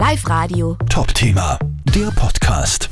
[0.00, 0.78] Live Radio.
[0.88, 1.58] Top Thema,
[1.94, 2.88] der Podcast.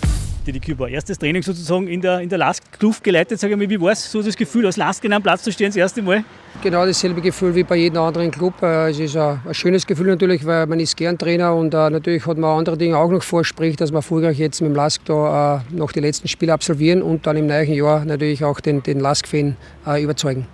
[0.47, 3.41] Die Küber, erstes Training sozusagen in der, in der Last-Kluft geleitet.
[3.41, 5.69] Sag ich mal, wie war es so das Gefühl, als Lastgen am Platz zu stehen
[5.69, 6.23] das erste Mal?
[6.63, 8.63] Genau dasselbe Gefühl wie bei jedem anderen Club.
[8.63, 11.89] Äh, Es ist ein, ein schönes Gefühl natürlich, weil man ist gern Trainer und äh,
[11.89, 14.77] natürlich hat man andere Dinge auch noch vor, sprich, dass wir erfolgreich jetzt mit dem
[14.77, 18.61] Lask da äh, noch die letzten Spiele absolvieren und dann im neuen Jahr natürlich auch
[18.61, 19.57] den, den Lask-Fan
[19.87, 20.47] äh, überzeugen.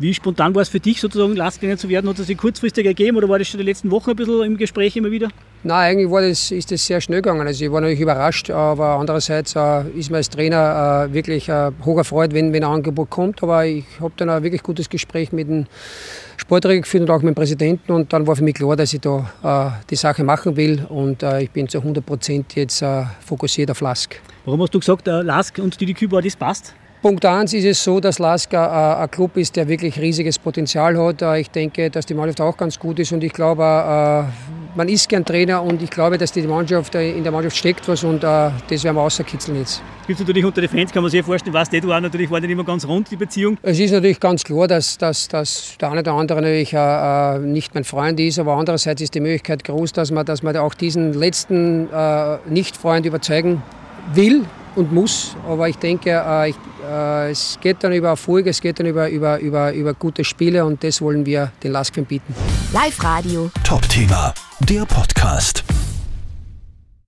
[0.00, 2.08] Wie spontan war es für dich sozusagen Lastgänger zu werden?
[2.08, 4.56] Hat es sich kurzfristig ergeben oder war das schon die letzten Wochen ein bisschen im
[4.56, 5.28] Gespräch immer wieder?
[5.64, 7.44] Nein, eigentlich war das, ist das sehr schnell gegangen.
[7.44, 11.72] Also ich war natürlich überrascht, aber andererseits äh, ist mir als Trainer äh, wirklich äh,
[11.84, 13.42] hoch erfreut, wenn, wenn ein Angebot kommt.
[13.42, 15.66] Aber ich habe dann ein wirklich gutes Gespräch mit dem
[16.36, 19.00] Sportdirektor geführt und auch mit dem Präsidenten und dann war für mich klar, dass ich
[19.00, 23.02] da äh, die Sache machen will und äh, ich bin zu 100 Prozent jetzt äh,
[23.26, 24.14] fokussiert auf Lask.
[24.44, 26.72] Warum hast du gesagt, äh, Lask und die Küber, das passt?
[27.00, 28.58] Punkt 1 ist es so, dass Lasker
[28.98, 31.22] äh, ein Club ist, der wirklich riesiges Potenzial hat.
[31.22, 34.88] Äh, ich denke, dass die Mannschaft auch ganz gut ist und ich glaube, äh, man
[34.88, 38.02] ist gern Trainer und ich glaube, dass die Mannschaft äh, in der Mannschaft steckt was
[38.02, 39.80] und äh, das werden wir außerkitzeln jetzt.
[40.08, 42.50] Gibt natürlich unter den Fans, kann man sich vorstellen, was du auch natürlich war nicht
[42.50, 43.58] immer ganz rund, die Beziehung.
[43.62, 47.74] Es ist natürlich ganz klar, dass, dass, dass der eine oder andere natürlich äh, nicht
[47.76, 51.12] mein Freund ist, aber andererseits ist die Möglichkeit groß, dass man, dass man auch diesen
[51.12, 51.88] letzten
[52.48, 53.62] Nicht-Freund überzeugen
[54.14, 54.44] will
[54.78, 55.36] und muss.
[55.46, 56.56] Aber ich denke, äh, ich,
[56.88, 60.64] äh, es geht dann über Erfolg, es geht dann über, über, über, über gute Spiele
[60.64, 62.34] und das wollen wir den Lask bieten.
[62.72, 63.50] Live Radio.
[63.64, 65.64] Top Thema, der Podcast.